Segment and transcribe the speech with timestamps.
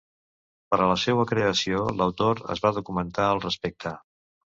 [0.73, 3.93] Per a la seua creació l'autor es va documentar al respecte.